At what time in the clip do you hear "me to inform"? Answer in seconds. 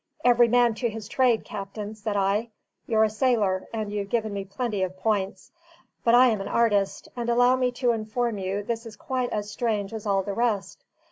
7.55-8.39